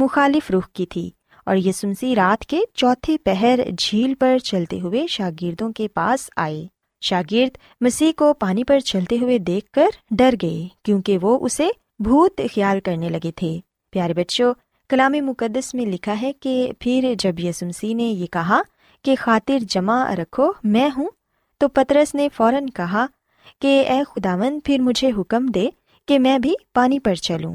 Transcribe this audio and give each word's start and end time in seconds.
مخالف 0.00 0.50
رخ 0.50 0.70
کی 0.72 0.86
تھی 0.86 1.10
اور 1.46 1.56
یہ 1.56 1.72
رات 2.16 2.46
کے 2.46 2.60
چوتھے 2.74 3.18
پہر 3.18 3.60
جھیل 3.78 4.14
پر 4.14 4.38
چلتے 4.38 4.80
ہوئے 4.80 5.06
شاگردوں 5.06 5.72
کے 5.72 5.88
پاس 5.88 6.30
آئے۔ 6.36 6.66
شاگرد 7.00 7.58
مسیح 7.80 8.12
کو 8.16 8.32
پانی 8.34 8.64
پر 8.64 8.78
چلتے 8.80 9.18
ہوئے 9.18 9.38
دیکھ 9.38 9.70
کر 9.70 9.86
ڈر 10.10 10.34
گئے 10.42 10.68
کیونکہ 10.84 11.18
وہ 11.22 11.38
اسے 11.40 11.68
بھوت 11.98 12.40
خیال 12.54 12.80
کرنے 12.80 13.08
لگے 13.08 13.32
تھے۔ 13.36 13.60
پیارے 13.90 14.14
بچوں، 14.14 14.54
کلام 14.88 15.12
مقدس 15.12 15.74
میں 15.74 15.86
لکھا 15.86 16.20
ہے 16.22 16.32
کہ 16.32 16.72
پھر 16.78 17.14
جب 17.18 17.40
یسمسی 17.40 17.94
نے 17.94 18.04
یہ 18.04 18.26
کہا 18.26 18.62
کہ 19.04 19.14
خاطر 19.18 19.58
جمع 19.58 20.14
رکھو، 20.14 20.52
میں 20.64 20.88
ہوں، 20.96 21.08
تو 21.58 21.68
پترس 21.68 22.14
نے 22.14 22.28
فوراً 22.36 22.66
کہا 22.66 23.06
کہ 23.60 23.84
اے 23.88 24.00
خداون 24.08 24.60
پھر 24.64 24.78
مجھے 24.78 25.10
حکم 25.18 25.46
دے 25.46 25.68
کہ 26.08 26.18
میں 26.18 26.38
بھی 26.38 26.54
پانی 26.74 26.98
پر 26.98 27.14
چلوں۔ 27.14 27.54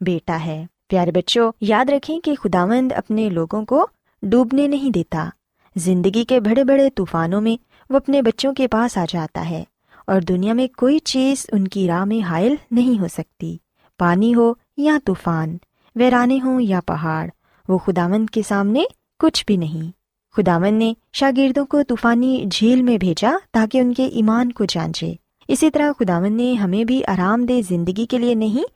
بیٹا 0.00 0.38
ہے۔ 0.44 0.66
پیارے 0.88 1.10
بچوں، 1.10 1.52
یاد 1.60 1.90
رکھیں 1.90 2.20
کہ 2.20 2.34
خداوند 2.34 2.92
اپنے 2.92 3.28
لوگوں 3.28 3.64
کو 3.64 3.86
ڈوبنے 4.22 4.68
نہیں 4.68 4.90
دیتا۔ 4.90 5.28
زندگی 5.76 6.24
کے 6.24 6.40
بڑے 6.40 6.64
بڑے 6.64 6.90
طوفانوں 6.90 7.40
میں 7.40 7.56
وہ 7.90 7.96
اپنے 7.96 8.22
بچوں 8.22 8.54
کے 8.54 8.68
پاس 8.68 8.98
آ 8.98 9.04
جاتا 9.08 9.50
ہے 9.50 9.64
اور 10.06 10.20
دنیا 10.20 10.52
میں 10.52 10.66
کوئی 10.76 10.98
چیز 10.98 11.46
ان 11.52 11.68
کی 11.68 11.86
راہ 11.86 12.04
میں 12.04 12.22
حائل 12.22 12.54
نہیں 12.70 13.00
ہو 13.00 13.06
سکتی۔ 13.08 13.56
پانی 13.98 14.34
ہو 14.34 14.52
یا 14.76 14.98
طوفان، 15.04 15.56
ویرانے 15.96 16.38
ہوں 16.44 16.60
یا 16.60 16.80
پہاڑ، 16.86 17.28
وہ 17.68 17.78
خداوند 17.78 18.30
کے 18.30 18.42
سامنے 18.48 18.82
کچھ 19.18 19.46
بھی 19.46 19.56
نہیں۔ 19.56 19.90
خداون 20.36 20.74
نے 20.74 20.94
شاگردوں 21.12 21.64
کو 21.64 21.82
طوفانی 21.82 22.44
جھیل 22.50 22.82
میں 22.82 22.98
بھیجا 22.98 23.30
تاکہ 23.52 23.78
ان 23.78 23.94
کے 23.94 24.06
ایمان 24.06 24.52
کو 24.52 24.64
جانچے۔ 24.64 25.14
اسی 25.48 25.70
طرح 25.70 25.92
خداون 25.98 26.32
نے 26.32 26.52
ہمیں 26.52 26.84
بھی 26.84 27.04
آرام 27.04 27.46
دہ 27.46 27.60
زندگی 27.68 28.06
کے 28.06 28.18
لیے 28.18 28.34
نہیں 28.34 28.75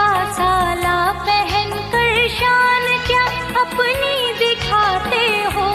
لباس 0.00 0.38
پہن 1.24 1.70
کر 1.92 2.26
شان 2.28 2.84
کیا 3.06 3.24
اپنی 3.60 4.32
دکھاتے 4.40 5.24
ہو 5.54 5.66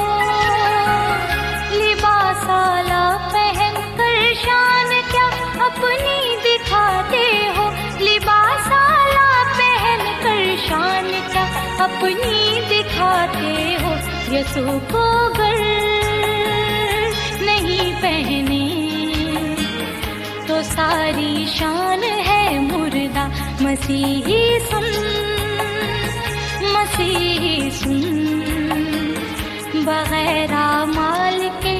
لباس 1.74 2.50
اعلیٰ 2.50 3.12
پہن 3.32 3.76
کر 3.98 4.34
شان 4.44 4.94
کیا 5.12 5.28
اپنی 5.66 6.36
دکھاتے 6.46 7.24
ہو 7.58 7.70
لباس 8.02 8.72
اعلیٰ 8.72 9.44
پہن 9.58 10.06
کر 10.24 10.44
شان 10.68 11.12
کیا 11.32 11.46
اپنی 11.84 12.60
دکھاتے 12.72 13.76
ہو 13.84 13.94
یسو 14.32 14.80
کو 14.92 15.06
گر 15.38 15.62
نہیں 17.42 18.02
پہنے 18.02 18.64
تو 20.48 20.62
ساری 20.66 21.46
شان 21.50 21.95
مسیحی 23.76 24.60
سن 24.70 24.86
مسیحی 26.74 27.70
سن 27.72 28.04
بغیر 29.86 30.54
مال 30.96 31.48
کے 31.62 31.80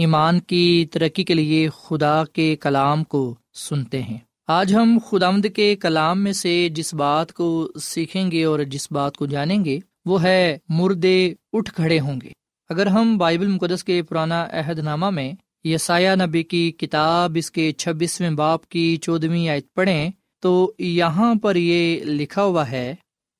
ایمان 0.00 0.40
کی 0.40 0.86
ترقی 0.90 1.24
کے 1.24 1.34
لیے 1.34 1.68
خدا 1.82 2.24
کے 2.32 2.56
کلام 2.56 3.04
کو 3.04 3.34
سنتے 3.54 4.02
ہیں۔ 4.02 4.18
آج 4.46 4.74
ہم 4.74 4.98
خدامد 5.10 5.46
کے 5.56 5.76
کلام 5.76 6.24
میں 6.24 6.32
سے 6.32 6.68
جس 6.68 6.94
بات 6.94 7.32
کو 7.32 7.72
سیکھیں 7.82 8.30
گے 8.30 8.44
اور 8.44 8.60
جس 8.60 8.92
بات 8.92 9.16
کو 9.16 9.26
جانیں 9.26 9.64
گے، 9.64 9.78
وہ 10.04 10.22
ہے 10.22 10.58
مردے 10.68 11.34
اٹھ 11.52 11.72
کھڑے 11.74 12.00
ہوں 12.00 12.20
گے۔ 12.22 12.30
اگر 12.68 12.86
ہم 12.86 13.18
بائبل 13.18 13.46
مقدس 13.46 13.84
کے 13.84 14.02
پرانا 14.02 14.46
عہد 14.50 14.78
نامہ 14.78 15.10
میں 15.10 15.32
یسایہ 15.64 16.10
نبی 16.26 16.42
کی 16.42 16.72
کتاب 16.72 17.32
اس 17.36 17.50
کے 17.50 17.72
چھبیسویں 17.72 18.30
باپ 18.30 18.66
کی 18.66 18.96
چودہویں 18.96 19.48
آیت 19.48 19.74
پڑھیں، 19.74 20.10
تو 20.40 20.72
یہاں 20.78 21.34
پر 21.34 21.56
یہ 21.56 22.04
لکھا 22.04 22.42
ہوا 22.42 22.70
ہے، 22.70 22.94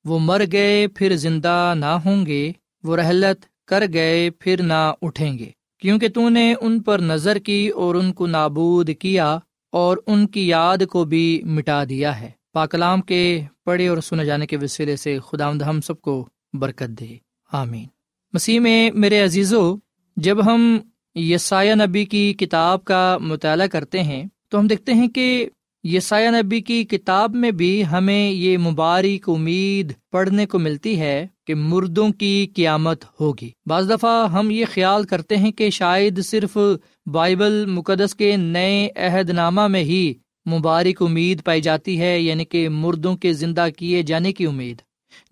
وہ 0.05 0.19
مر 0.19 0.41
گئے 0.51 0.87
پھر 0.87 1.15
زندہ 1.15 1.73
نہ 1.77 1.97
ہوں 2.05 2.25
گے، 2.25 2.51
وہ 2.83 2.95
رحلت 2.95 3.45
کر 3.67 3.83
گئے 3.93 4.29
پھر 4.29 4.61
نہ 4.61 4.93
اٹھیں 5.01 5.37
گے۔ 5.39 5.49
کیونکہ 5.81 6.07
تو 6.07 6.29
نے 6.29 6.55
ان 6.61 6.81
پر 6.81 6.99
نظر 6.99 7.35
کی 7.35 7.67
اور 7.67 7.95
ان 7.95 8.13
کو 8.13 8.27
نابود 8.27 8.89
کیا 8.99 9.39
اور 9.71 9.97
ان 10.07 10.27
کی 10.27 10.47
یاد 10.47 10.77
کو 10.89 11.05
بھی 11.05 11.41
مٹا 11.43 11.83
دیا 11.89 12.21
ہے۔ 12.21 12.31
پاکلام 12.53 13.01
کے 13.01 13.41
پڑھے 13.65 13.87
اور 13.87 13.97
سنے 13.97 14.25
جانے 14.25 14.47
کے 14.47 14.57
وسیلے 14.61 14.95
سے 14.95 15.19
خدا 15.19 15.49
ہم 15.49 15.81
سب 15.81 16.01
کو 16.01 16.29
برکت 16.53 16.99
دے۔ 16.99 17.17
آمین۔ 17.51 17.85
مسیح 18.33 18.59
میں 18.59 18.91
میرے 18.93 19.23
عزیزو، 19.23 19.75
جب 20.17 20.45
ہم 20.45 20.79
یسایہ 21.15 21.73
نبی 21.75 22.05
کی 22.05 22.33
کتاب 22.33 22.83
کا 22.83 23.17
مطالعہ 23.21 23.67
کرتے 23.67 24.03
ہیں 24.03 24.23
تو 24.49 24.59
ہم 24.59 24.67
دیکھتے 24.67 24.93
ہیں 24.93 25.07
کہ 25.07 25.49
یسایہ 25.83 26.29
نبی 26.29 26.61
کی 26.61 26.83
کتاب 26.83 27.35
میں 27.35 27.51
بھی 27.51 27.83
ہمیں 27.91 28.31
یہ 28.31 28.57
مبارک 28.57 29.29
امید 29.29 29.93
پڑھنے 30.11 30.45
کو 30.45 30.59
ملتی 30.59 30.99
ہے 30.99 31.27
کہ 31.47 31.55
مردوں 31.55 32.09
کی 32.09 32.47
قیامت 32.55 33.05
ہوگی۔ 33.19 33.49
بعض 33.65 33.89
دفعہ 33.89 34.31
ہم 34.31 34.51
یہ 34.51 34.65
خیال 34.73 35.03
کرتے 35.03 35.37
ہیں 35.37 35.51
کہ 35.51 35.69
شاید 35.69 36.23
صرف 36.25 36.57
بائبل 37.05 37.65
مقدس 37.65 38.15
کے 38.15 38.35
نئے 38.35 38.89
عہد 38.95 39.29
نامہ 39.29 39.67
میں 39.67 39.83
ہی 39.83 40.13
مبارک 40.51 41.01
امید 41.01 41.43
پائی 41.43 41.61
جاتی 41.61 41.99
ہے 42.01 42.19
یعنی 42.19 42.45
کہ 42.45 42.69
مردوں 42.69 43.15
کے 43.17 43.33
زندہ 43.33 43.67
کیے 43.77 44.01
جانے 44.01 44.33
کی 44.33 44.45
امید۔ 44.45 44.81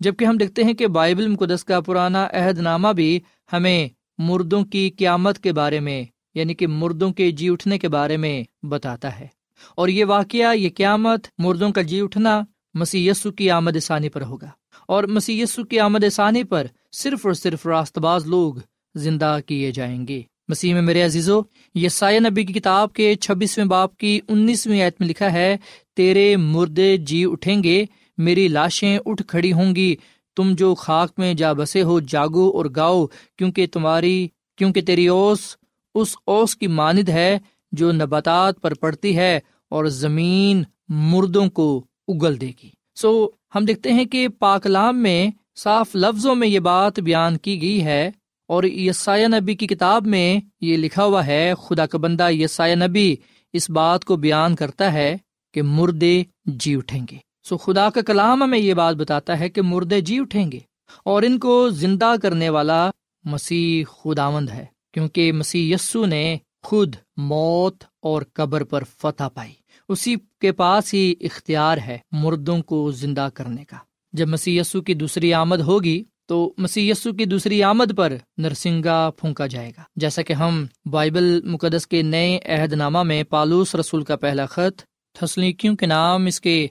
جبکہ 0.00 0.24
ہم 0.24 0.36
دیکھتے 0.36 0.64
ہیں 0.64 0.74
کہ 0.74 0.86
بائبل 0.86 1.28
مقدس 1.28 1.64
کا 1.64 1.80
پرانا 1.80 2.28
عہد 2.32 2.58
نامہ 2.58 2.88
بھی 2.88 3.20
ہمیں 3.52 3.88
مردوں 4.18 4.64
کی 4.64 4.90
قیامت 4.98 5.38
کے 5.38 5.52
بارے 5.52 5.80
میں 5.80 6.04
یعنی 6.34 6.54
کہ 6.54 6.66
مردوں 6.66 7.12
کے 7.12 7.30
جی 7.30 7.48
اٹھنے 7.48 7.78
کے 7.78 7.88
بارے 7.88 8.16
میں 8.16 8.42
بتاتا 8.66 9.20
ہے۔ 9.20 9.39
اور 9.76 9.88
یہ 9.88 10.04
واقعہ 10.04 10.54
یہ 10.54 10.68
قیامت 10.76 11.20
مردوں 11.38 11.70
کا 11.70 11.82
جی 11.82 12.00
اٹھنا 12.00 12.42
مسی 12.74 13.10
کی 13.36 13.50
آمد 13.50 13.76
ثانی 13.82 14.08
پر 14.08 14.22
ہوگا۔ 14.22 14.48
اور 14.88 15.04
مسی 15.04 15.44
کی 15.70 15.80
آمد 15.80 16.04
ثانی 16.12 16.44
پر 16.44 16.66
صرف 16.92 17.26
اور 17.26 17.34
صرف 17.34 17.66
راست 17.66 17.98
باز 17.98 18.26
لوگ 18.26 18.54
زندہ 18.94 19.38
کیے 19.46 19.70
جائیں 19.70 20.08
گے۔ 20.08 20.22
مسیح 20.48 20.74
میں 20.74 20.82
میرے 20.82 21.02
عزیزو 21.02 21.40
یہ 21.74 21.88
سایہ 21.88 22.20
نبی 22.20 22.44
کی 22.44 22.52
کتاب 22.52 22.92
کے 22.92 23.14
چھبیسویں 23.14 23.66
باپ 23.66 23.96
کی 23.96 24.20
انیسویں 24.28 24.82
آیت 24.82 25.00
میں 25.00 25.08
لکھا 25.08 25.32
ہے، 25.32 25.56
تیرے 25.96 26.36
مردے 26.36 26.96
جی 26.96 27.24
اٹھیں 27.24 27.64
گے، 27.64 27.84
میری 28.18 28.48
لاشیں 28.48 28.98
اٹھ 29.06 29.22
کھڑی 29.28 29.52
ہوں 29.52 29.76
گی، 29.76 29.96
تم 30.36 30.54
جو 30.54 30.74
خاک 30.74 31.12
میں 31.18 31.34
جا 31.34 31.52
بسے 31.52 31.82
ہو 31.82 32.00
جاگو 32.00 32.50
اور 32.50 32.64
گاؤ، 32.76 33.06
کیونکہ 33.06 33.66
تمہاری، 33.66 34.28
کیونکہ 34.56 34.80
تیری 34.80 35.06
اوس، 35.06 35.56
اس 35.94 36.16
اوس 36.24 36.56
کی 36.56 36.66
ماند 36.66 37.08
ہے 37.08 37.38
جو 37.72 37.92
نباتات 37.92 38.60
پر 38.60 38.74
پڑتی 38.74 39.16
ہے 39.16 39.40
اور 39.70 39.84
زمین 39.84 40.62
مردوں 40.88 41.48
کو 41.48 41.84
اگل 42.08 42.40
دے 42.40 42.52
گی۔ 42.62 42.68
سو 42.94 43.28
ہم 43.54 43.64
دیکھتے 43.64 43.92
ہیں 43.92 44.04
کہ 44.04 44.28
پاکلام 44.28 45.02
میں 45.02 45.30
صاف 45.56 45.94
لفظوں 45.94 46.34
میں 46.34 46.48
یہ 46.48 46.58
بات 46.58 47.00
بیان 47.00 47.36
کی 47.36 47.60
گئی 47.62 47.84
ہے 47.84 48.10
اور 48.48 48.64
یسایہ 48.64 49.26
نبی 49.26 49.54
کی 49.54 49.66
کتاب 49.66 50.06
میں 50.06 50.40
یہ 50.60 50.76
لکھا 50.76 51.04
ہوا 51.04 51.26
ہے، 51.26 51.52
خدا 51.62 51.86
کا 51.86 51.98
بندہ 51.98 52.30
یسایہ 52.30 52.74
نبی 52.74 53.16
اس 53.52 53.70
بات 53.70 54.04
کو 54.04 54.16
بیان 54.16 54.54
کرتا 54.54 54.92
ہے 54.92 55.16
کہ 55.54 55.62
مردے 55.62 56.22
جی 56.44 56.74
اٹھیں 56.74 57.06
گے۔ 57.10 57.16
سو 57.42 57.56
خدا 57.56 57.88
کا 57.90 58.00
کلام 58.00 58.42
ہمیں 58.42 58.58
یہ 58.58 58.74
بات 58.74 58.96
بتاتا 58.96 59.38
ہے 59.40 59.48
کہ 59.48 59.62
مردے 59.62 60.00
جی 60.00 60.18
اٹھیں 60.18 60.52
گے 60.52 60.58
اور 61.04 61.22
ان 61.22 61.38
کو 61.38 61.68
زندہ 61.68 62.14
کرنے 62.22 62.48
والا 62.48 62.90
مسیح 63.24 63.84
خداوند 63.90 64.48
ہے، 64.50 64.64
کیونکہ 64.94 65.32
مسیح 65.32 65.74
یسو 65.74 66.06
نے 66.06 66.36
خود 66.62 66.96
موت 67.16 67.84
اور 68.02 68.22
قبر 68.32 68.64
پر 68.64 68.84
فتح 68.98 69.28
پائی۔ 69.34 69.52
اسی 69.90 70.16
کے 70.40 70.52
پاس 70.52 70.94
ہی 70.94 71.14
اختیار 71.20 71.78
ہے 71.78 71.98
مردوں 72.12 72.62
کو 72.62 72.90
زندہ 72.90 73.28
کرنے 73.34 73.64
کا۔ 73.64 73.76
جب 74.12 74.28
مسیح 74.28 74.60
یسو 74.60 74.82
کی 74.82 74.94
دوسری 74.94 75.34
آمد 75.34 75.60
ہوگی، 75.60 76.04
تو 76.26 76.54
مسی 76.58 76.92
کی 77.04 77.24
دوسری 77.24 77.62
آمد 77.62 77.96
پر 77.96 78.12
نرسنگا 78.38 79.10
پھونکا 79.10 79.46
جائے 79.46 79.70
گا۔ 79.70 79.82
جیسا 79.96 80.22
کہ 80.22 80.32
ہم 80.32 80.66
بائبل 80.86 81.40
مقدس 81.44 81.86
کے 81.86 82.02
نئے 82.02 82.38
عہد 82.38 82.72
نامہ 82.72 83.02
میں 83.02 83.22
پالوس 83.22 83.74
رسول 83.74 84.04
کا 84.04 84.16
پہلا 84.16 84.46
خط 84.46 84.82
تھسلیکیوں 85.18 85.76
کے 85.76 85.86
نام 85.86 86.26
اس 86.26 86.40
کے 86.40 86.66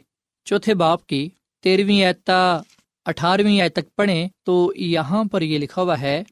چوتھے 0.46 0.74
باپ 0.74 1.06
کی 1.06 1.30
تیرہویں 1.64 2.06
ایتا 2.06 2.60
اٹھارہویں 3.06 3.60
آئے 3.60 3.70
تک 3.70 3.96
پڑھیں، 3.96 4.28
تو 4.44 4.74
یہاں 4.76 5.24
پر 5.24 5.42
یہ 5.42 5.58
لکھا 5.58 5.82
ہوا 5.82 6.02
ہے، 6.02 6.24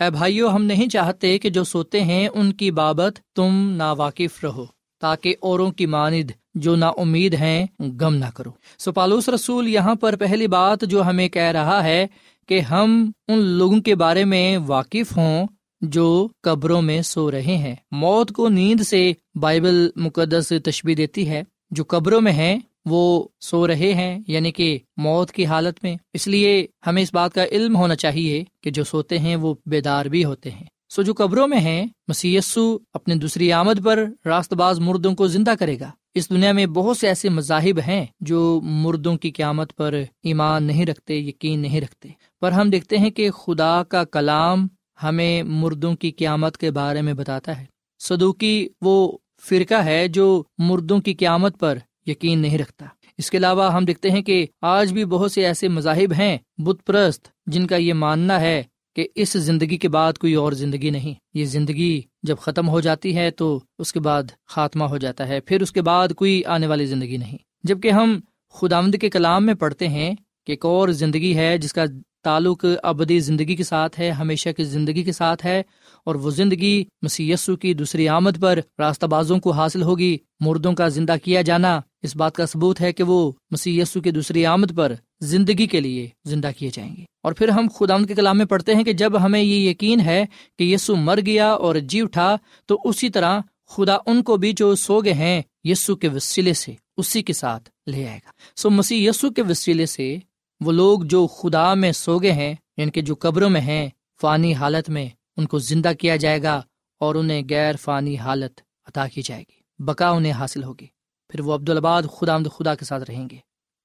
اے 0.00 0.10
بھائیو، 0.10 0.48
ہم 0.48 0.64
نہیں 0.64 0.88
چاہتے 0.88 1.38
کہ 1.38 1.50
جو 1.50 1.64
سوتے 1.64 2.00
ہیں 2.00 2.28
ان 2.28 2.52
کی 2.52 2.70
بابت 2.70 3.20
تم 3.36 3.70
نا 3.70 3.92
واقف 3.92 4.44
رہو۔ 4.44 4.75
تاکہ 4.98 5.34
اوروں 5.40 5.70
کی 5.70 5.86
ماند 5.86 6.30
جو 6.54 6.76
نا 6.76 6.88
امید 6.88 7.34
ہیں 7.34 7.66
گم 8.00 8.14
نہ 8.14 8.30
کرو۔ 8.34 8.50
سو 8.78 8.92
پالوس 8.92 9.28
رسول، 9.28 9.68
یہاں 9.68 9.94
پر 9.94 10.16
پہلی 10.16 10.46
بات 10.46 10.80
جو 10.82 11.02
ہمیں 11.02 11.28
کہہ 11.28 11.42
رہا 11.42 11.84
ہے 11.84 12.06
کہ 12.48 12.60
ہم 12.60 13.10
ان 13.28 13.38
لوگوں 13.38 13.80
کے 13.80 13.94
بارے 13.94 14.24
میں 14.24 14.58
واقف 14.66 15.16
ہوں 15.16 15.46
جو 15.80 16.28
قبروں 16.42 16.82
میں 16.82 17.02
سو 17.02 17.30
رہے 17.30 17.56
ہیں۔ 17.56 17.74
موت 17.90 18.32
کو 18.32 18.48
نیند 18.48 18.80
سے 18.80 19.12
بائبل 19.34 19.88
مقدس 19.96 20.52
تشبی 20.64 20.94
دیتی 20.94 21.28
ہے، 21.28 21.42
جو 21.70 21.84
قبروں 21.88 22.20
میں 22.20 22.32
ہیں، 22.32 22.56
وہ 22.84 23.28
سو 23.40 23.66
رہے 23.66 23.94
ہیں 23.94 24.18
یعنی 24.28 24.52
کہ 24.52 24.78
موت 24.96 25.32
کی 25.32 25.46
حالت 25.46 25.78
میں۔ 25.82 25.96
اس 26.14 26.28
لیے 26.28 26.66
ہمیں 26.86 27.02
اس 27.02 27.14
بات 27.14 27.34
کا 27.34 27.44
علم 27.44 27.76
ہونا 27.76 27.94
چاہیے 27.94 28.44
کہ 28.60 28.70
جو 28.70 28.84
سوتے 28.84 29.18
ہیں، 29.18 29.36
وہ 29.36 29.54
بیدار 29.66 30.06
بھی 30.06 30.24
ہوتے 30.24 30.50
ہیں۔ 30.50 30.75
سو 30.88 31.02
جو 31.02 31.12
قبروں 31.16 31.48
میں 31.48 31.58
ہیں 31.58 31.86
مسیسو 32.08 32.78
اپنے 32.94 33.14
دوسری 33.14 33.52
آمد 33.52 33.84
پر 33.84 34.04
راست 34.26 34.54
باز 34.54 34.80
مردوں 34.80 35.14
کو 35.14 35.26
زندہ 35.26 35.52
کرے 35.58 35.80
گا۔ 35.80 35.90
اس 36.14 36.30
دنیا 36.30 36.52
میں 36.52 36.66
بہت 36.66 36.96
سے 36.96 37.08
ایسے 37.08 37.28
مذاہب 37.28 37.80
ہیں 37.88 38.06
جو 38.20 38.60
مردوں 38.62 39.16
کی 39.16 39.30
قیامت 39.30 39.76
پر 39.76 39.94
ایمان 40.22 40.64
نہیں 40.64 40.86
رکھتے، 40.86 41.18
یقین 41.18 41.60
نہیں 41.60 41.80
رکھتے۔ 41.80 42.08
پر 42.40 42.52
ہم 42.52 42.70
دیکھتے 42.70 42.98
ہیں 42.98 43.10
کہ 43.10 43.30
خدا 43.30 43.82
کا 43.82 44.04
کلام 44.04 44.66
ہمیں 45.02 45.42
مردوں 45.42 45.94
کی 45.94 46.10
قیامت 46.10 46.56
کے 46.56 46.70
بارے 46.70 47.02
میں 47.02 47.14
بتاتا 47.14 47.60
ہے۔ 47.60 47.64
سدوکی 47.98 48.68
وہ 48.80 49.18
فرقہ 49.42 49.74
ہے 49.74 50.08
جو 50.08 50.42
مردوں 50.58 50.98
کی 50.98 51.14
قیامت 51.14 51.60
پر 51.60 51.78
یقین 52.06 52.38
نہیں 52.38 52.58
رکھتا۔ 52.58 52.86
اس 53.18 53.30
کے 53.30 53.38
علاوہ 53.38 53.72
ہم 53.72 53.84
دیکھتے 53.84 54.10
ہیں 54.10 54.22
کہ 54.22 54.46
آج 54.62 54.92
بھی 54.92 55.04
بہت 55.04 55.32
سے 55.32 55.46
ایسے 55.46 55.68
مذاہب 55.68 56.12
ہیں 56.12 56.38
بت 56.58 56.86
پرست 56.86 57.28
جن 57.46 57.66
کا 57.66 57.76
یہ 57.76 57.92
ماننا 57.92 58.40
ہے 58.40 58.62
کہ 58.96 59.08
اس 59.14 59.32
زندگی 59.32 59.76
کے 59.76 59.88
بعد 59.88 60.12
کوئی 60.12 60.34
اور 60.34 60.52
زندگی 60.52 60.90
نہیں۔ 60.90 61.14
یہ 61.34 61.44
زندگی 61.44 62.02
جب 62.22 62.36
ختم 62.38 62.68
ہو 62.68 62.80
جاتی 62.80 63.16
ہے 63.16 63.30
تو 63.30 63.60
اس 63.78 63.92
کے 63.92 64.00
بعد 64.00 64.22
خاتمہ 64.46 64.84
ہو 64.84 64.98
جاتا 64.98 65.28
ہے، 65.28 65.40
پھر 65.40 65.62
اس 65.62 65.72
کے 65.72 65.82
بعد 65.82 66.08
کوئی 66.08 66.44
آنے 66.44 66.66
والی 66.66 66.86
زندگی 66.86 67.16
نہیں۔ 67.16 67.38
جبکہ 67.64 67.90
ہم 67.90 68.20
خداوند 68.54 68.94
کے 69.00 69.10
کلام 69.10 69.46
میں 69.46 69.54
پڑھتے 69.54 69.88
ہیں 69.88 70.14
کہ 70.46 70.52
ایک 70.52 70.64
اور 70.64 70.88
زندگی 70.88 71.36
ہے 71.36 71.58
جس 71.58 71.72
کا 71.72 71.84
تعلق 72.24 72.64
ابدی 72.82 73.20
زندگی 73.20 73.56
کے 73.56 73.64
ساتھ 73.64 74.00
ہے، 74.00 74.10
ہمیشہ 74.10 74.48
کی 74.56 74.64
زندگی 74.64 75.02
کے 75.02 75.12
ساتھ 75.12 75.46
ہے۔ 75.46 75.62
اور 76.06 76.14
وہ 76.14 76.30
زندگی 76.30 76.84
مسیسو 77.02 77.56
کی 77.56 77.74
دوسری 77.74 78.08
آمد 78.08 78.40
پر 78.40 78.58
راستہ 78.78 79.06
بازوں 79.06 79.38
کو 79.38 79.50
حاصل 79.50 79.82
ہوگی۔ 79.82 80.18
مردوں 80.40 80.72
کا 80.72 80.88
زندہ 80.88 81.14
کیا 81.24 81.42
جانا 81.42 81.80
اس 82.02 82.16
بات 82.16 82.34
کا 82.34 82.46
ثبوت 82.46 82.80
ہے 82.80 82.92
کہ 82.92 83.02
وہ 83.02 83.32
مسی 83.50 83.80
یسو 83.80 84.00
کی 84.00 84.10
دوسری 84.10 84.46
آمد 84.46 84.76
پر 84.76 84.92
زندگی 85.20 85.66
کے 85.66 85.80
لیے 85.80 86.08
زندہ 86.24 86.50
کیے 86.58 86.70
جائیں 86.72 86.96
گے۔ 86.96 87.04
اور 87.22 87.32
پھر 87.32 87.48
ہم 87.48 87.68
خدا 87.74 87.98
کے 88.08 88.14
کلام 88.14 88.38
میں 88.38 88.46
پڑھتے 88.46 88.74
ہیں 88.74 88.84
کہ 88.84 88.92
جب 88.92 89.24
ہمیں 89.24 89.42
یہ 89.42 89.70
یقین 89.70 90.00
ہے 90.00 90.24
کہ 90.58 90.64
یسو 90.64 90.96
مر 90.96 91.18
گیا 91.26 91.50
اور 91.50 91.74
جی 91.74 92.00
اٹھا 92.00 92.36
تو 92.66 92.78
اسی 92.84 93.08
طرح 93.08 93.40
خدا 93.70 93.96
ان 94.06 94.22
کو 94.22 94.36
بھی 94.36 94.52
جو 94.52 94.74
سو 94.74 95.00
گئے 95.00 95.14
ہیں 95.14 95.42
یسو 95.64 95.96
کے 95.96 96.08
وسیلے 96.08 96.52
سے 96.52 96.72
اسی 96.96 97.22
کے 97.22 97.32
ساتھ 97.32 97.70
لے 97.86 98.08
آئے 98.08 98.18
گا۔ 98.26 98.30
سو 98.56 98.70
مسیح 98.70 99.10
یسو 99.10 99.30
کے 99.30 99.42
وسیلے 99.42 99.86
سے 99.86 100.16
وہ 100.60 100.72
لوگ 100.72 101.00
جو 101.00 101.26
خدا 101.26 101.74
میں 101.74 101.92
سو 101.92 102.18
گئے 102.18 102.32
ہیں 102.32 102.54
یعنی 102.76 102.90
کہ 102.90 103.00
جو 103.02 103.14
قبروں 103.18 103.50
میں 103.50 103.60
ہیں، 103.60 103.88
فانی 104.20 104.54
حالت 104.54 104.90
میں 104.90 105.08
ان 105.36 105.46
کو 105.46 105.58
زندہ 105.58 105.92
کیا 106.00 106.16
جائے 106.16 106.42
گا 106.42 106.62
اور 107.00 107.14
انہیں 107.14 107.42
غیر 107.50 107.76
فانی 107.76 108.16
حالت 108.16 108.60
عطا 108.86 109.08
کی 109.08 109.22
جائے 109.22 109.42
گی۔ 109.42 109.60
بقا 109.78 110.08
انہیں 110.08 110.32
حاصل 110.32 110.62
ہوگی۔ 110.64 110.86
پھر 111.28 111.40
وہ 111.40 111.54
عبدالآباد 111.54 112.02
خدا 112.02 112.34
آمد 112.34 112.46
خدا 112.56 112.74
کے 112.74 112.84
ساتھ 112.84 113.10
رہیں 113.10 113.28
گے۔ 113.30 113.36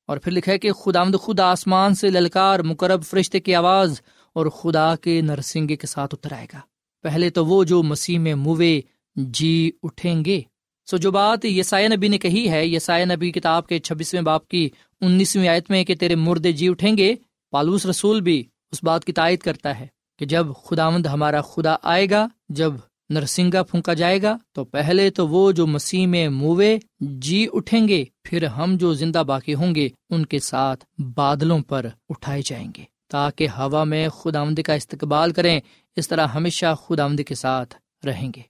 اور 0.08 0.18
پھر 0.18 0.32
لکھا 0.32 0.52
ہے 0.52 0.60
کہ 0.60 0.72
خدا 0.72 1.02
آمد 1.02 1.16
خدا 1.24 1.46
آسمان 1.46 1.96
سے 1.96 2.10
للکار، 2.10 2.60
مقرب 2.60 3.04
فرشتے 3.04 3.40
کی 3.40 3.56
آواز 3.56 4.02
اور 4.34 4.46
خدا 4.46 4.96
کے 4.96 5.22
نرسنگے 5.22 5.76
کے 5.76 5.88
ساتھ 5.88 6.16
اتر 6.16 6.34
آئے 6.34 6.48
گا۔ 6.54 6.60
پہلے 7.02 7.30
تو 7.30 7.46
وہ 7.46 7.64
جو 7.64 7.84
مسیح 7.84 8.20
میں 8.20 8.36
موے 8.36 8.82
جی 9.16 9.72
اٹھیں 9.84 10.26
گے۔ 10.26 10.42
سو 10.86 10.98
جو 10.98 11.12
بات 11.12 11.46
یسایہ 11.46 11.88
نبی 11.88 12.08
نے 12.08 12.18
کہی 12.18 12.50
ہے، 12.50 12.68
یسایہ 12.68 13.06
نبی 13.06 13.32
کتاب 13.32 13.68
کے 13.68 13.80
چھبیسویں 13.80 14.22
باپ 14.22 14.48
کی 14.48 14.70
انیسویں 15.02 15.48
آیت 15.48 15.70
میں 15.70 15.84
کہ 15.84 15.96
تیرے 15.96 16.16
مردے 16.16 16.52
جی 16.52 16.70
اٹھیں 16.70 16.98
گے، 16.98 17.16
پالوس 17.52 17.86
رسول 17.86 18.22
بھی 18.22 18.44
اس 18.72 18.84
بات 18.84 19.06
کی 19.06 19.14
تائید 19.14 19.40
کرتا 19.40 19.80
ہے۔ 19.80 19.88
کہ 20.22 20.28
جب 20.28 20.48
خداوند 20.64 21.06
ہمارا 21.06 21.42
خدا 21.42 21.76
آئے 21.84 22.10
گا، 22.10 22.28
جب 22.50 22.74
نرسنگا 23.10 23.64
پھونکا 23.64 23.94
جائے 23.94 24.22
گا، 24.22 24.38
تو 24.52 24.64
پہلے 24.64 25.10
تو 25.10 25.28
وہ 25.28 25.52
جو 25.52 25.68
مسیح 25.68 26.08
میں 26.08 26.30
موے 26.30 26.78
جی 27.00 27.48
اٹھیں 27.54 27.88
گے، 27.88 28.06
پھر 28.24 28.46
ہم 28.46 28.78
جو 28.78 28.94
زندہ 28.94 29.24
باقی 29.28 29.54
ہوں 29.54 29.76
گے، 29.76 29.90
ان 30.10 30.26
کے 30.26 30.40
ساتھ 30.40 30.86
بادلوں 31.00 31.60
پر 31.60 31.86
اٹھائے 32.10 32.42
جائیں 32.46 32.72
گے، 32.78 32.84
تاکہ 33.10 33.48
ہوا 33.48 33.84
میں 33.84 34.10
خود 34.10 34.36
آمدی 34.36 34.64
کا 34.64 34.74
استقبال 34.74 35.32
کریں، 35.32 35.60
اس 35.96 36.08
طرح 36.08 36.28
ہمیشہ 36.28 36.76
خود 36.80 37.00
آمدی 37.00 37.24
کے 37.24 37.36
ساتھ 37.36 37.76
رہیں 38.06 38.32
گے۔ 38.36 38.42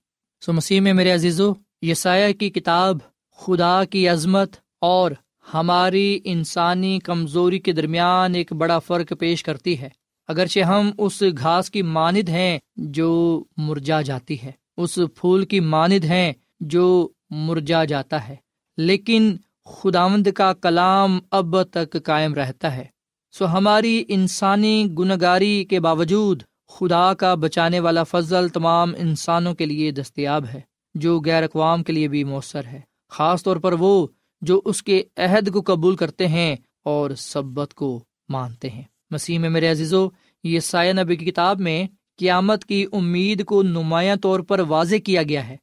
سو 0.45 0.53
مسیح 0.53 0.81
میں 0.81 0.93
میرے 0.93 1.11
عزیزو، 1.11 1.53
یسایہ 1.81 2.33
کی 2.33 2.49
کتاب، 2.49 2.97
خدا 3.37 3.83
کی 3.83 4.07
عظمت 4.07 4.55
اور 4.81 5.11
ہماری 5.53 6.19
انسانی 6.23 6.99
کمزوری 6.99 7.59
کے 7.59 7.71
درمیان 7.71 8.35
ایک 8.35 8.53
بڑا 8.53 8.79
فرق 8.79 9.13
پیش 9.19 9.43
کرتی 9.43 9.79
ہے۔ 9.79 10.00
اگرچہ 10.31 10.59
ہم 10.59 10.91
اس 10.97 11.21
گھاس 11.37 11.69
کی 11.71 11.81
ماند 11.81 12.29
ہیں 12.29 12.59
جو 12.75 13.11
مرجا 13.57 14.01
جاتی 14.01 14.41
ہے، 14.43 14.51
اس 14.77 14.99
پھول 15.15 15.45
کی 15.45 15.59
ماند 15.59 16.05
ہیں 16.05 16.31
جو 16.59 16.85
مرجا 17.29 17.83
جاتا 17.83 18.27
ہے، 18.27 18.35
لیکن 18.77 19.35
خداوند 19.65 20.27
کا 20.35 20.51
کلام 20.53 21.19
اب 21.31 21.55
تک 21.63 21.97
قائم 22.03 22.33
رہتا 22.33 22.75
ہے۔ 22.75 22.85
سو 23.33 23.45
ہماری 23.45 24.03
انسانی 24.07 24.85
گنگاری 24.99 25.65
کے 25.65 25.79
باوجود 25.79 26.43
خدا 26.69 27.13
کا 27.13 27.33
بچانے 27.35 27.79
والا 27.79 28.03
فضل 28.03 28.47
تمام 28.47 28.93
انسانوں 28.97 29.53
کے 29.53 29.65
لیے 29.65 29.91
دستیاب 29.91 30.45
ہے، 30.53 30.61
جو 30.95 31.19
غیر 31.25 31.43
اقوام 31.43 31.83
کے 31.83 31.93
لیے 31.93 32.07
بھی 32.07 32.23
مؤثر 32.23 32.65
ہے۔ 32.65 32.79
خاص 33.11 33.43
طور 33.43 33.57
پر 33.57 33.73
وہ 33.73 34.07
جو 34.41 34.61
اس 34.65 34.83
کے 34.83 35.01
عہد 35.17 35.49
کو 35.51 35.61
قبول 35.65 35.95
کرتے 35.95 36.27
ہیں 36.27 36.55
اور 36.85 37.11
سبت 37.15 37.73
کو 37.73 38.03
مانتے 38.29 38.69
ہیں۔ 38.69 38.83
مسیح 39.11 39.39
میں 39.39 39.49
میرے 39.49 39.67
عزیزو 39.67 40.07
یہ 40.43 40.59
سایہ 40.59 40.93
نبی 40.93 41.15
کی 41.15 41.25
کتاب 41.25 41.59
میں 41.59 41.83
قیامت 42.17 42.65
کی 42.65 42.85
امید 42.91 43.43
کو 43.45 43.61
نمایاں 43.63 44.15
طور 44.15 44.39
پر 44.39 44.59
واضح 44.59 44.95
کیا 45.05 45.23
گیا 45.23 45.47
ہے، 45.47 45.55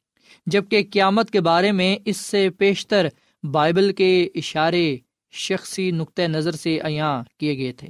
جبکہ 0.46 0.82
قیامت 0.92 1.30
کے 1.30 1.40
بارے 1.40 1.72
میں 1.72 1.96
اس 2.04 2.16
سے 2.16 2.48
پیشتر 2.50 3.06
بائبل 3.42 3.92
کے 3.92 4.28
اشارے 4.34 4.96
شخصی 5.32 5.90
نقطۂ 5.90 6.22
نظر 6.22 6.52
سے 6.52 6.78
عیاں 6.84 7.22
کیے 7.38 7.56
گئے 7.58 7.72
تھے۔ 7.72 7.88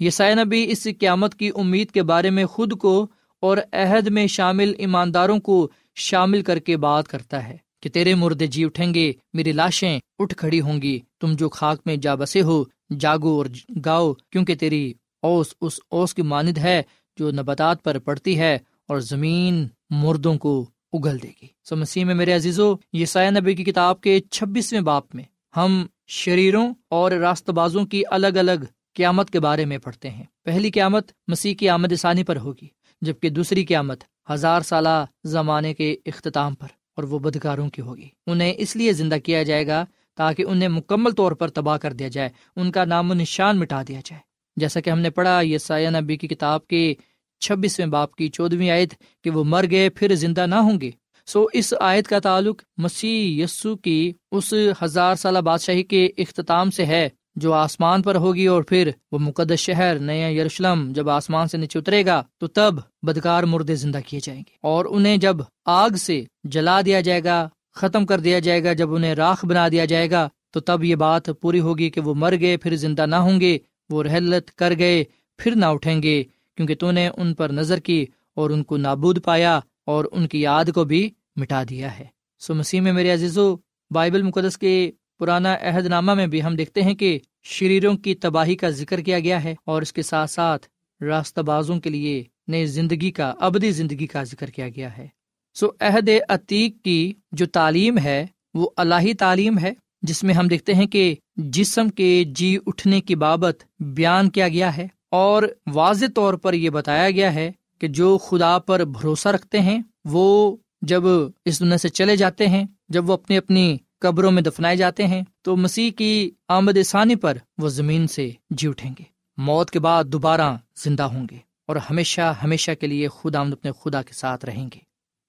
یہ 0.00 0.10
سایہ 0.10 0.34
نبی 0.34 0.66
اس 0.70 0.86
قیامت 1.00 1.34
کی 1.34 1.50
امید 1.54 1.90
کے 1.90 2.02
بارے 2.02 2.30
میں 2.30 2.44
خود 2.46 2.78
کو 2.78 3.06
اور 3.42 3.58
عہد 3.72 4.06
میں 4.06 4.26
شامل 4.26 4.72
ایمانداروں 4.78 5.38
کو 5.38 5.68
شامل 5.96 6.42
کر 6.42 6.58
کے 6.58 6.76
بات 6.76 7.08
کرتا 7.08 7.48
ہے 7.48 7.56
کہ 7.82 7.90
تیرے 7.90 8.14
مردے 8.14 8.46
جی 8.46 8.64
اٹھیں 8.64 8.94
گے، 8.94 9.12
میری 9.32 9.52
لاشیں 9.52 9.98
اٹھ 10.18 10.34
کھڑی 10.34 10.60
ہوں 10.60 10.80
گی، 10.82 10.98
تم 11.20 11.32
جو 11.32 11.48
خاک 11.48 11.80
میں 11.86 11.96
جا 11.96 12.14
بسے 12.14 12.42
ہو، 12.42 12.64
جاگو 12.98 13.36
اور 13.36 13.46
گاؤ 13.84 14.12
کیونکہ 14.12 14.54
تیری 14.54 14.92
اوس 15.22 15.54
اس 15.60 15.80
اوس 15.90 16.14
کی 16.14 16.22
ماند 16.22 16.58
ہے 16.58 16.82
جو 17.16 17.30
نباتات 17.30 17.82
پر 17.82 17.98
پڑتی 17.98 18.38
ہے 18.38 18.58
اور 18.88 19.00
زمین 19.00 19.66
مردوں 19.90 20.34
کو 20.34 20.70
اگل 20.92 21.22
دے 21.22 21.28
گی۔ 21.42 21.46
سو 21.64 21.76
مسیح 21.76 22.04
میں 22.04 22.14
میرے 22.14 22.32
عزیزو 22.32 22.74
یہ 22.92 23.04
سایہ 23.04 23.30
نبی 23.30 23.54
کی 23.54 23.64
کتاب 23.64 24.00
کے 24.00 24.20
چھبیسویں 24.20 24.80
باپ 24.80 25.14
میں 25.14 25.24
ہم 25.56 25.86
شریروں 26.06 26.74
اور 26.88 27.12
راست 27.12 27.50
بازوں 27.50 27.86
کی 27.86 28.02
الگ 28.10 28.26
الگ 28.26 28.64
قیامت 28.94 29.30
کے 29.30 29.40
بارے 29.40 29.64
میں 29.64 29.78
پڑھتے 29.78 30.10
ہیں۔ 30.10 30.24
پہلی 30.44 30.70
قیامت 30.70 31.12
مسیح 31.28 31.54
کی 31.54 31.68
آمد 31.68 31.92
ثانی 31.98 32.24
پر 32.24 32.36
ہوگی، 32.36 32.66
جبکہ 33.00 33.30
دوسری 33.30 33.64
قیامت 33.64 34.04
ہزار 34.30 34.60
سالہ 34.60 35.04
زمانے 35.24 35.74
کے 35.74 35.96
اختتام 36.06 36.54
پر 36.54 36.66
اور 36.96 37.04
وہ 37.04 37.18
بدکاروں 37.18 37.70
کی 37.70 37.82
ہوگی۔ 37.82 38.08
انہیں 38.26 38.54
اس 38.56 38.76
لیے 38.76 38.92
زندہ 38.92 39.16
کیا 39.24 39.42
جائے 39.42 39.66
گا 39.66 39.84
تاکہ 40.16 40.44
انہیں 40.48 40.68
مکمل 40.68 41.10
طور 41.10 41.32
پر 41.32 41.48
تباہ 41.48 41.76
کر 41.76 41.92
دیا 41.92 42.08
جائے، 42.08 42.28
ان 42.56 42.72
کا 42.72 42.84
نام 42.84 43.10
و 43.10 43.14
نشان 43.14 43.58
مٹا 43.58 43.82
دیا 43.88 44.00
جائے۔ 44.04 44.27
جیسا 44.58 44.80
کہ 44.80 44.90
ہم 44.90 44.98
نے 44.98 45.10
پڑھا 45.10 45.40
یہ 45.40 45.58
سایہ 45.58 45.88
نبی 46.00 46.16
کی 46.16 46.28
کتاب 46.28 46.66
کے 46.66 46.94
چھبیسویں 47.40 47.86
باپ 47.86 48.14
کی 48.14 48.28
چودہویں 48.28 48.70
آیت 48.70 48.94
کہ 49.24 49.30
وہ 49.30 49.44
مر 49.44 49.64
گئے، 49.70 49.88
پھر 49.88 50.14
زندہ 50.14 50.46
نہ 50.46 50.54
ہوں 50.54 50.80
گے۔ 50.80 50.90
سو 51.26 51.46
اس 51.52 51.74
آیت 51.80 52.08
کا 52.08 52.18
تعلق 52.18 52.62
مسیح 52.76 53.44
یسو 53.44 53.76
کی 53.76 54.12
اس 54.32 54.54
ہزار 54.82 55.14
سالہ 55.14 55.38
بادشاہی 55.38 55.82
کے 55.82 56.08
اختتام 56.18 56.70
سے 56.70 56.86
ہے، 56.86 57.08
جو 57.36 57.52
آسمان 57.52 58.02
پر 58.02 58.14
ہوگی 58.14 58.46
اور 58.46 58.62
پھر 58.62 58.90
وہ 59.12 59.18
مقدس 59.18 59.58
شہر 59.58 59.98
نیا 59.98 60.28
یروشلم 60.28 60.92
جب 60.92 61.10
آسمان 61.10 61.46
سے 61.46 61.56
نیچے 61.58 61.78
اترے 61.78 62.06
گا، 62.06 62.22
تو 62.38 62.46
تب 62.46 62.74
بدکار 63.02 63.42
مردے 63.42 63.74
زندہ 63.74 63.98
کیے 64.06 64.20
جائیں 64.22 64.40
گے۔ 64.40 64.56
اور 64.62 64.84
انہیں 64.90 65.16
جب 65.16 65.36
آگ 65.66 65.90
سے 65.90 66.24
جلا 66.44 66.80
دیا 66.80 67.00
جائے 67.00 67.24
گا، 67.24 67.48
ختم 67.74 68.06
کر 68.06 68.20
دیا 68.20 68.38
جائے 68.38 68.64
گا، 68.64 68.72
جب 68.72 68.94
انہیں 68.94 69.14
راکھ 69.14 69.46
بنا 69.46 69.68
دیا 69.68 69.84
جائے 69.84 70.10
گا، 70.10 70.28
تو 70.50 70.60
تب 70.60 70.84
یہ 70.84 70.94
بات 70.94 71.22
پوری 71.40 71.60
ہوگی 71.60 71.90
کہ 71.90 72.00
وہ 72.00 72.14
مر 72.14 72.34
گئے، 72.40 72.56
پھر 72.56 72.76
زندہ 72.76 73.06
نہ 73.06 73.16
ہوں 73.16 73.40
گے۔ 73.40 73.58
وہ 73.90 74.02
رحلت 74.02 74.50
کر 74.54 74.72
گئے، 74.78 75.04
پھر 75.36 75.54
نہ 75.54 75.64
اٹھیں 75.64 76.02
گے، 76.02 76.24
کیونکہ 76.56 76.74
تو 76.74 76.90
نے 76.90 77.08
ان 77.16 77.34
پر 77.34 77.50
نظر 77.50 77.78
کی 77.78 78.06
اور 78.34 78.50
ان 78.50 78.62
کو 78.62 78.76
نابود 78.76 79.24
پایا 79.24 79.60
اور 79.84 80.04
ان 80.12 80.28
کی 80.28 80.40
یاد 80.40 80.64
کو 80.74 80.84
بھی 80.84 81.10
مٹا 81.36 81.62
دیا 81.70 81.98
ہے۔ 81.98 82.04
سو 82.38 82.54
مسیح 82.54 82.80
میں 82.80 82.92
میرے 82.92 83.10
عزیزو، 83.10 83.56
بائبل 83.90 84.22
مقدس 84.22 84.58
کے 84.58 84.90
پرانا 85.18 85.54
عہد 85.54 85.86
نامہ 85.86 86.14
میں 86.14 86.26
بھی 86.26 86.42
ہم 86.42 86.56
دیکھتے 86.56 86.82
ہیں 86.82 86.94
کہ 86.94 87.18
شریروں 87.42 87.96
کی 87.96 88.14
تباہی 88.14 88.56
کا 88.56 88.70
ذکر 88.70 89.00
کیا 89.00 89.18
گیا 89.18 89.44
ہے 89.44 89.54
اور 89.64 89.82
اس 89.82 89.92
کے 89.92 90.02
ساتھ 90.02 90.30
ساتھ 90.30 90.66
راستہ 91.02 91.40
بازوں 91.40 91.80
کے 91.80 91.90
لیے 91.90 92.24
نئے 92.48 92.66
زندگی 92.66 93.10
کا، 93.10 93.34
ابدی 93.38 93.70
زندگی 93.70 94.06
کا 94.06 94.22
ذکر 94.22 94.50
کیا 94.50 94.68
گیا 94.68 94.96
ہے۔ 94.96 95.06
سو 95.54 95.68
عہد 95.80 96.10
عتیق 96.28 96.84
کی 96.84 97.12
جو 97.32 97.46
تعلیم 97.46 97.98
ہے، 97.98 98.26
وہ 98.54 98.70
الہی 98.76 99.14
تعلیم 99.14 99.58
ہے؟ 99.58 99.72
جس 100.02 100.24
میں 100.24 100.34
ہم 100.34 100.48
دیکھتے 100.48 100.74
ہیں 100.74 100.86
کہ 100.86 101.14
جسم 101.36 101.88
کے 101.88 102.24
جی 102.24 102.58
اٹھنے 102.66 103.00
کی 103.00 103.14
بابت 103.14 103.64
بیان 103.80 104.30
کیا 104.30 104.48
گیا 104.48 104.76
ہے 104.76 104.86
اور 105.10 105.42
واضح 105.66 106.06
طور 106.14 106.34
پر 106.34 106.52
یہ 106.52 106.70
بتایا 106.70 107.10
گیا 107.10 107.34
ہے 107.34 107.52
کہ 107.78 107.88
جو 107.88 108.18
خدا 108.18 108.58
پر 108.58 108.84
بھروسہ 108.84 109.28
رکھتے 109.28 109.60
ہیں، 109.60 109.78
وہ 110.04 110.56
جب 110.82 111.02
اس 111.44 111.60
دنیا 111.60 111.78
سے 111.78 111.88
چلے 111.88 112.16
جاتے 112.16 112.46
ہیں، 112.46 112.64
جب 112.88 113.10
وہ 113.10 113.14
اپنی 113.14 113.36
اپنی 113.36 113.76
قبروں 113.98 114.30
میں 114.30 114.42
دفنائے 114.42 114.76
جاتے 114.76 115.06
ہیں، 115.06 115.22
تو 115.42 115.56
مسیح 115.56 115.90
کی 115.90 116.30
آمد 116.48 116.78
ثانی 116.86 117.14
پر 117.14 117.38
وہ 117.58 117.68
زمین 117.68 118.06
سے 118.06 118.30
جی 118.50 118.68
اٹھیں 118.68 118.90
گے۔ 118.98 119.04
موت 119.38 119.70
کے 119.70 119.78
بعد 119.78 120.04
دوبارہ 120.04 120.56
زندہ 120.76 121.02
ہوں 121.02 121.26
گے 121.30 121.36
اور 121.66 121.76
ہمیشہ 121.76 122.34
ہمیشہ 122.42 122.70
کے 122.80 122.86
لیے 122.86 123.08
خود 123.08 123.36
آمد 123.36 123.52
اپنے 123.52 123.70
خدا 123.80 124.02
کے 124.02 124.12
ساتھ 124.12 124.44
رہیں 124.44 124.68
گے۔ 124.74 124.78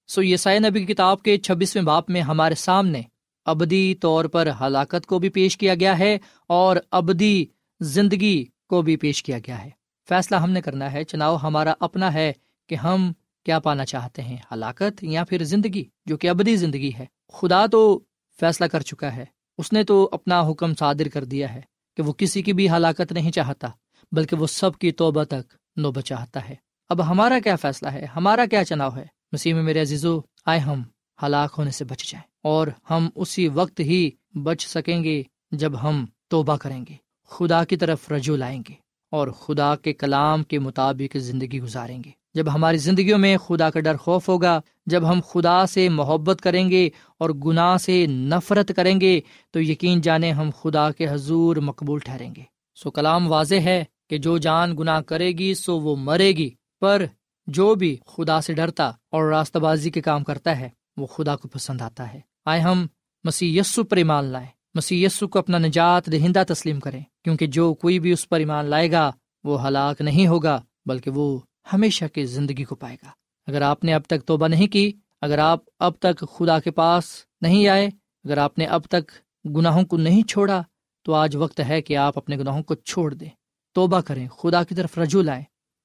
سو 0.08 0.22
یہ 0.22 0.38
سائے 0.38 0.60
نبی 0.60 0.86
کی 0.86 0.94
کتاب 0.94 1.22
کے 1.24 1.38
چھبیسویں 1.38 1.84
باپ 1.84 2.10
میں 2.10 2.22
ہمارے 2.22 2.56
سامنے 2.56 3.02
ابدی 3.50 3.96
طور 3.96 4.26
پر 4.26 4.50
ہلاکت 4.62 5.06
کو 5.06 5.20
بھی 5.20 5.30
پیش 5.30 5.58
کیا 5.58 5.76
گیا 5.76 6.00
ہے 6.00 6.18
اور 6.48 6.78
ابدی 6.92 7.46
زندگی 7.80 8.46
کو 8.70 8.82
بھی 8.82 8.96
پیش 8.98 9.24
کیا 9.24 9.38
گیا 9.40 9.64
ہے۔ 9.64 9.70
فیصلہ 10.10 10.38
ہم 10.38 10.52
نے 10.52 10.62
کرنا 10.62 10.92
ہے، 10.92 11.04
چناؤ 11.04 11.38
ہمارا 11.44 11.74
اپنا 11.80 12.14
ہے 12.14 12.32
کہ 12.70 12.76
ہم 12.76 13.12
کیا 13.46 13.60
پانا 13.60 13.86
چاہتے 13.86 14.22
ہیں، 14.22 14.38
ہلاکت 14.52 15.04
یا 15.04 15.24
پھر 15.24 15.44
زندگی، 15.44 15.84
جو 16.06 16.18
کہ 16.18 16.30
ابدی 16.30 16.56
زندگی 16.56 16.92
ہے۔ 16.98 17.06
خدا 17.34 17.66
تو 17.66 18.00
فیصلہ 18.40 18.66
کر 18.66 18.82
چکا 18.82 19.16
ہے، 19.16 19.26
اس 19.58 19.74
نے 19.74 19.84
تو 19.84 20.10
اپنا 20.12 20.42
حکم 20.50 20.74
صادر 20.76 21.08
کر 21.08 21.24
دیا 21.24 21.54
ہے 21.54 21.62
کہ 21.98 22.04
وہ 22.04 22.14
کسی 22.14 22.42
کی 22.42 22.54
بھی 22.54 22.70
ہلاکت 22.70 23.12
نہیں 23.12 23.32
چاہتا، 23.32 23.68
بلکہ 24.12 24.36
وہ 24.36 24.48
سب 24.48 24.78
کی 24.78 24.92
توبہ 24.92 25.24
تک 25.24 25.54
نوبہ 25.76 26.02
چاہتا 26.02 26.50
ہے۔ 26.50 26.56
اب 26.90 27.08
ہمارا 27.10 27.40
کیا 27.44 27.56
فیصلہ 27.56 27.88
ہے؟ 27.88 28.06
ہمارا 28.16 28.46
کیا 28.46 28.64
چناؤ 28.66 28.96
ہے؟ 28.96 29.06
مسیح 29.32 29.54
میں 29.54 29.64
میرے 29.64 29.82
عزیزو، 29.82 30.20
آئے 30.46 30.60
ہم 30.60 30.84
ہلاک 31.24 31.56
ہونے 31.58 31.72
سے 31.72 31.86
بچ 31.86 32.12
جائیں 32.12 32.28
اور 32.44 32.68
ہم 32.90 33.10
اسی 33.16 33.48
وقت 33.48 33.80
ہی 33.80 34.10
بچ 34.44 34.68
سکیں 34.68 35.04
گے 35.04 35.24
جب 35.52 35.84
ہم 35.84 36.06
توبہ 36.28 36.58
کریں 36.58 36.86
گے۔ 36.90 36.94
خدا 37.30 37.64
کی 37.64 37.78
طرف 37.78 38.12
رجوع 38.12 38.38
لائیں 38.38 38.64
گے 38.70 38.74
اور 39.12 39.28
خدا 39.28 39.76
کے 39.76 39.94
کلام 39.94 40.44
کے 40.44 40.60
مطابق 40.60 41.18
زندگی 41.18 41.62
گزاریں 41.62 42.04
گے۔ 42.06 42.10
جب 42.34 42.54
ہماری 42.54 42.78
زندگیوں 42.78 43.18
میں 43.18 43.38
خدا 43.38 43.70
کا 43.70 43.80
ڈر 43.80 43.98
خوف 43.98 44.30
ہوگا، 44.30 44.62
جب 44.86 45.10
ہم 45.10 45.20
خدا 45.30 45.66
سے 45.66 45.90
محبت 45.90 46.42
کریں 46.42 46.70
گے 46.70 46.90
اور 47.18 47.30
گناہ 47.30 47.78
سے 47.78 48.06
نفرت 48.08 48.72
کریں 48.76 49.02
گے، 49.02 49.22
تو 49.52 49.62
یقین 49.62 50.02
جانے 50.02 50.32
ہم 50.32 50.50
خدا 50.62 50.92
کے 50.92 51.08
حضور 51.10 51.56
مقبول 51.56 52.00
ٹھہریں 52.00 52.36
گے۔ 52.36 52.44
سو 52.76 52.92
کلام 52.92 53.32
واضح 53.32 53.56
ہے 53.56 53.84
کہ 54.10 54.18
جو 54.18 54.38
جان 54.38 54.78
گناہ 54.78 55.02
کرے 55.02 55.32
گی، 55.32 55.54
سو 55.54 55.80
وہ 55.80 55.96
مرے 55.96 56.32
گی۔ 56.32 56.50
پر 56.82 57.06
جو 57.48 57.76
بھی 57.76 57.98
خدا 58.06 58.42
سے 58.42 58.54
ڈرتا 58.54 58.88
اور 58.88 59.30
راستہ 59.30 59.60
بازی 59.60 59.90
کے 59.90 60.02
کام 60.02 60.24
کرتا 60.24 60.60
ہے 60.60 60.70
وہ 61.00 61.06
خدا 61.06 61.36
کو 61.36 61.48
پسند 61.48 61.82
آتا 61.82 62.14
ہے۔ 62.14 62.22
آئے 62.46 62.62
ہم 62.62 62.88
مسی 63.24 63.58
یسو 63.58 63.84
پر 63.84 63.98
ایمان 63.98 64.26
لائیں۔ 64.26 64.48
مسی 64.74 65.04
یسو 65.04 65.28
کو 65.28 65.40
اپنا 65.40 65.58
نجات 65.58 66.12
دہندہ 66.12 66.44
تسلیم 66.48 66.80
کریں، 66.80 67.04
کیونکہ 67.24 67.48
جو 67.48 67.74
کوئی 67.74 68.00
بھی 68.00 68.12
اس 68.12 68.30
پر 68.30 68.40
ایمان 68.40 68.66
لائے 68.66 68.92
گا، 68.92 69.12
وہ 69.44 69.68
ہلاک 69.68 70.02
نہیں 70.02 70.28
ہوگا، 70.28 70.62
بلکہ 70.86 71.12
وہ 71.12 71.40
ہمیشہ 71.74 72.06
کی 72.06 72.26
زندگی 72.26 72.64
کو 72.64 72.76
پائے 72.76 72.98
گا۔ 73.04 73.10
اگر 73.48 73.62
آپ 73.62 73.84
نے 73.84 73.94
اب 73.94 74.02
تک 74.08 74.26
توبہ 74.26 74.48
نہیں 74.48 74.68
کی، 74.68 74.92
اگر 75.22 75.38
آپ 75.38 75.60
اب 75.80 75.94
تک 76.00 76.24
خدا 76.38 76.60
کے 76.60 76.72
پاس 76.72 77.06
نہیں 77.42 77.68
آئے، 77.68 77.88
اگر 78.24 78.38
آپ 78.38 78.58
نے 78.58 78.66
اب 78.66 78.82
تک 78.84 79.12
گناہوں 79.46 79.84
کو 79.84 79.98
نہیں 79.98 80.24
چھوڑا، 80.24 80.62
تو 81.04 81.14
آج 81.14 81.36
وقت 81.36 81.62
ہے 81.70 81.82
کہ 81.82 81.98
آپ 81.98 82.18
اپنے 82.18 82.38
گناہوں 82.38 82.64
کو 82.64 82.76
چھوڑ 82.76 83.14
دیں۔ 83.14 83.30
توبہ 83.74 84.02
کریں، 84.02 84.28
خدا 84.28 84.64
کی 84.64 84.76
طرف 84.76 84.98
رجوع 84.98 85.24
لائیں۔ 85.24 85.44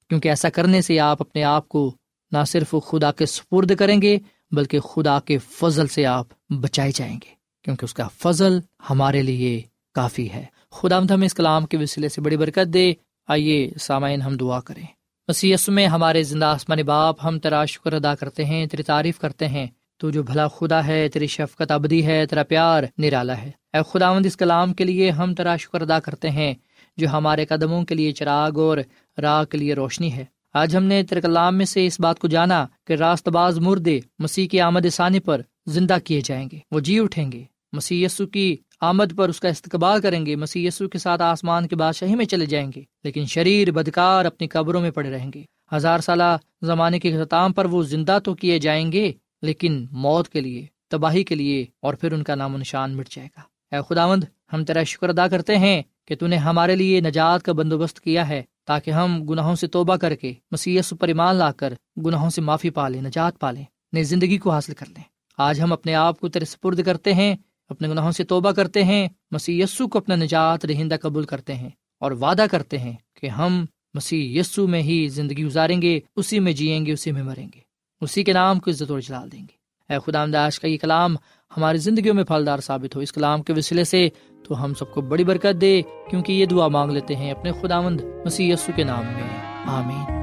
کیونکہ 0.08 0.28
ایسا 0.28 0.48
کرنے 0.48 0.82
سے 0.82 1.00
آپ 1.00 1.22
اپنے 1.22 1.44
آپ 1.44 1.68
کو 1.68 1.94
نہ 2.32 2.44
صرف 2.46 2.74
خدا 2.86 3.12
کے 3.12 3.26
سپرد 3.26 3.76
کریں 3.76 4.02
گے 4.02 4.18
بلکہ 4.50 4.80
خدا 4.80 5.20
کے 5.20 5.38
فضل 5.38 5.86
سے 5.86 6.06
آپ 6.06 6.26
بچائے 6.50 6.92
جائیں 6.94 7.14
گے، 7.14 7.28
کیونکہ 7.64 7.84
اس 7.84 7.94
کا 7.94 8.08
فضل 8.08 8.58
ہمارے 8.90 9.22
لیے 9.22 9.62
کافی 9.94 10.32
ہے۔ 10.32 10.44
خدا 10.70 10.98
ہمیں 10.98 11.26
اس 11.26 11.34
کلام 11.34 11.66
کے 11.66 11.76
وسیلے 11.76 12.08
سے 12.08 12.20
بڑی 12.20 12.36
برکت 12.36 12.74
دے۔ 12.74 12.92
آئیے 13.28 13.70
سامعین، 13.80 14.22
ہم 14.22 14.36
دعا 14.36 14.60
کریں۔ 14.60 14.86
مسی 15.28 15.54
میں 15.68 15.86
ہمارے 15.86 16.22
زندہ 16.22 16.44
آسمان 16.44 16.82
باپ، 16.82 17.16
ہم 17.24 17.38
تیرا 17.38 17.64
شکر 17.64 17.92
ادا 17.92 18.14
کرتے 18.14 18.44
ہیں، 18.44 18.66
تیری 18.66 18.82
تعریف 18.82 19.18
کرتے 19.18 19.48
ہیں۔ 19.48 19.66
تو 19.96 20.10
جو 20.10 20.22
بھلا 20.22 20.48
خدا 20.48 20.86
ہے، 20.86 21.08
تیری 21.08 21.26
شفقت 21.26 21.70
ابدی 21.70 22.06
ہے، 22.06 22.26
تیرا 22.26 22.42
پیار 22.42 22.84
نرالا 22.98 23.42
ہے۔ 23.42 23.50
اے 23.72 23.80
خداوند 23.92 24.26
اس 24.26 24.36
کلام 24.36 24.74
کے 24.74 24.84
لیے 24.84 25.10
ہم 25.10 25.34
تیرا 25.34 25.56
شکر 25.56 25.80
ادا 25.80 26.00
کرتے 26.00 26.30
ہیں، 26.30 26.54
جو 26.96 27.08
ہمارے 27.08 27.46
قدموں 27.46 27.84
کے 27.84 27.94
لیے 27.94 28.12
چراغ 28.12 28.58
اور 28.58 28.78
راہ 29.22 29.44
کے 29.44 29.58
لیے 29.58 29.74
روشنی 29.74 30.12
ہے۔ 30.12 30.24
آج 30.54 30.76
ہم 30.76 30.84
نے 30.84 31.02
تیرے 31.02 31.20
کلام 31.20 31.56
میں 31.56 31.64
سے 31.64 31.86
اس 31.86 32.00
بات 32.00 32.18
کو 32.18 32.28
جانا 32.28 32.66
کہ 32.86 32.92
راست 32.92 33.28
باز 33.28 33.58
مردے 33.58 34.00
مسیح 34.18 34.48
کی 34.48 34.60
آمد 34.60 34.86
ثانی 34.92 35.20
پر 35.20 35.40
زندہ 35.66 35.96
کیے 36.04 36.20
جائیں 36.24 36.48
گے، 36.52 36.58
وہ 36.70 36.80
جی 36.80 36.98
اٹھیں 37.00 37.32
گے۔ 37.32 37.42
مسیح 37.72 38.06
یسو 38.06 38.26
کی 38.26 38.56
آمد 38.80 39.16
پر 39.16 39.28
اس 39.28 39.40
کا 39.40 39.48
استقبال 39.48 40.00
کریں 40.00 40.26
گے 40.26 40.36
مسی 40.36 40.66
یسو 40.66 40.88
کے 40.88 40.98
ساتھ 40.98 41.22
آسمان 41.22 41.68
کے 41.68 41.76
بادشاہی 41.76 42.14
میں 42.14 42.24
چلے 42.24 42.46
جائیں 42.46 42.70
گے، 42.76 42.82
لیکن 43.04 43.24
شریر 43.24 43.70
بدکار 43.70 44.24
اپنی 44.24 44.46
قبروں 44.46 44.80
میں 44.80 44.90
پڑے 44.90 45.10
رہیں 45.10 45.30
گے۔ 45.34 45.42
ہزار 45.72 45.98
سالہ 45.98 46.36
زمانے 46.62 46.98
کے 46.98 47.16
اختتام 47.16 47.52
پر 47.52 47.64
وہ 47.64 47.82
زندہ 47.82 48.18
تو 48.24 48.34
کیے 48.34 48.58
جائیں 48.58 48.92
گے، 48.92 49.12
لیکن 49.42 49.86
موت 49.90 50.28
کے 50.28 50.40
لیے، 50.40 50.66
تباہی 50.88 51.24
کے 51.24 51.34
لیے 51.34 51.64
اور 51.82 51.94
پھر 51.94 52.12
ان 52.12 52.22
کا 52.22 52.34
نام 52.34 52.54
و 52.54 52.58
نشان 52.58 52.96
مٹ 52.96 53.08
جائے 53.08 53.28
گا۔ 53.36 53.76
اے 53.76 53.82
خداوند، 53.88 54.24
ہم 54.52 54.64
تیرا 54.64 54.82
شکر 54.82 55.08
ادا 55.08 55.28
کرتے 55.28 55.58
ہیں 55.58 55.82
کہ 56.04 56.14
تو 56.14 56.26
نے 56.26 56.36
ہمارے 56.36 56.76
لیے 56.76 57.00
نجات 57.00 57.42
کا 57.42 57.52
بندوبست 57.52 58.00
کیا 58.00 58.28
ہے۔ 58.28 58.42
تاکہ 58.64 58.90
ہم 58.90 59.24
گناہوں 59.24 59.54
سے 59.54 59.66
توبہ 59.66 59.96
کر 59.96 60.14
کے 60.14 60.32
مسیح 60.50 60.80
پر 61.00 61.08
ایمان 61.08 61.36
لا 61.36 61.52
کر 61.52 61.74
گناہوں 62.06 62.30
سے 62.30 62.40
معافی 62.40 62.70
پالیں 62.70 63.02
نجات 63.02 63.38
پالیں 63.38 63.64
نئی 63.92 64.02
زندگی 64.02 64.38
کو 64.38 64.50
حاصل 64.50 64.74
کر 64.74 64.86
لیں۔ 64.88 65.02
آج 65.38 65.60
ہم 65.60 65.72
اپنے 65.72 65.94
آپ 65.94 66.20
کو 66.20 66.28
تیرے 66.28 66.44
سپرد 66.44 66.84
کرتے 66.86 67.14
ہیں، 67.14 67.36
اپنے 67.68 67.88
گناہوں 67.88 68.12
سے 68.12 68.24
توبہ 68.24 68.50
کرتے 68.50 68.84
ہیں، 68.84 69.08
مسیح 69.30 69.64
یسو 69.64 69.88
کو 69.88 69.98
اپنا 69.98 70.16
نجات 70.16 70.64
رہندہ 70.64 70.96
قبول 71.02 71.24
کرتے 71.24 71.54
ہیں 71.54 71.70
اور 72.00 72.12
وعدہ 72.12 72.44
کرتے 72.50 72.78
ہیں 72.78 72.92
کہ 73.20 73.26
ہم 73.26 73.64
مسیح 73.94 74.40
یسو 74.40 74.66
میں 74.66 74.82
ہی 74.82 75.08
زندگی 75.08 75.44
گزاریں 75.44 75.82
گے، 75.82 76.00
اسی 76.16 76.40
میں 76.40 76.52
جئیں 76.52 76.86
گے، 76.86 76.92
اسی 76.92 77.12
میں 77.12 77.22
مریں 77.22 77.46
گے۔ 77.54 77.60
اسی 78.00 78.24
کے 78.24 78.32
نام 78.32 78.60
کو 78.60 78.70
عزت 78.70 78.90
و 78.90 79.00
جلال 79.00 79.32
دیں 79.32 79.40
گے۔ 79.40 79.64
اے 79.92 79.98
خدا 80.06 80.26
داش 80.32 80.60
کا 80.60 80.68
یہ 80.68 80.78
کلام 80.78 81.16
ہماری 81.56 81.78
زندگیوں 81.78 82.14
میں 82.14 82.24
پھلدار 82.24 82.58
ثابت 82.58 82.96
ہو۔ 82.96 83.00
اس 83.00 83.12
کلام 83.12 83.42
کے 83.42 83.52
وسیلے 83.52 83.84
سے 83.84 84.08
تو 84.48 84.64
ہم 84.64 84.74
سب 84.74 84.90
کو 84.90 85.00
بڑی 85.00 85.24
برکت 85.24 85.60
دے، 85.60 85.82
کیونکہ 86.10 86.32
یہ 86.32 86.46
دعا 86.46 86.68
مانگ 86.68 86.90
لیتے 86.90 87.16
ہیں 87.16 87.30
اپنے 87.30 87.52
خدا 87.52 87.80
مند 87.80 88.00
مسیح 88.24 88.52
یسو 88.52 88.72
کے 88.76 88.84
نام 88.84 89.04
میں۔ 89.04 89.66
آمین۔ 89.66 90.14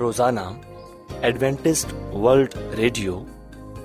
روزانہ 0.00 0.40
ایڈوینٹسٹ 1.22 2.14
ورلڈ 2.14 2.54
ریڈیو 2.76 3.24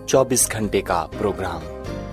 چوبیس 0.08 0.52
گھنٹے 0.52 0.82
کا 0.82 1.08
پروگرام۔ 1.17 1.62